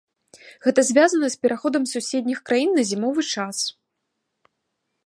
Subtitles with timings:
[0.67, 3.63] Гэта звязана з пераходам суседніх краін на зімовы час.